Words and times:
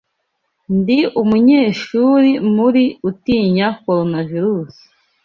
Ndi 0.77 0.99
umunyeshuri 1.21 2.31
muri 2.55 2.83
utinya 3.09 3.67
Coronavirusi 3.83 4.83